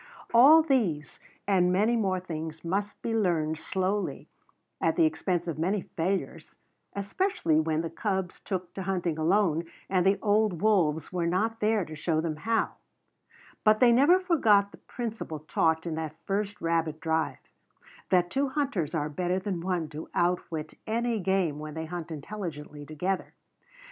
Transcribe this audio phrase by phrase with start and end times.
[0.33, 4.27] All these and many more things must be learned slowly
[4.81, 6.55] at the expense of many failures,
[6.95, 11.85] especially when the cubs took to hunting alone and the old wolves were not there
[11.85, 12.71] to show them how;
[13.63, 17.37] but they never forgot the principle taught in that first rabbit drive,
[18.09, 22.83] that two hunters are better than one to outwit any game when they hunt intelligently
[22.87, 23.35] together.